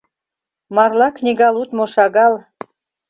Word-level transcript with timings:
—Марла 0.75 1.07
книга 1.17 1.47
лудмо 1.55 1.85
шагал. 1.93 2.33